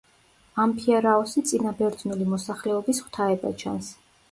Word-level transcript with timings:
ამფიარაოსი 0.63 1.43
წინაბერძნული 1.51 2.29
მოსახლეობის 2.33 3.05
ღვთაება 3.05 3.57
ჩანს. 3.65 3.95